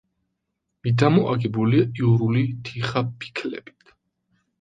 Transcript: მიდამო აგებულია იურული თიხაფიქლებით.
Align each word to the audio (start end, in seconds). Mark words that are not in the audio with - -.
მიდამო 0.85 1.25
აგებულია 1.33 1.85
იურული 1.99 2.41
თიხაფიქლებით. 2.71 3.93